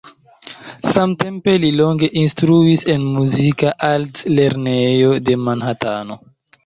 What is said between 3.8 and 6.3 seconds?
altlernejo de Manhatano.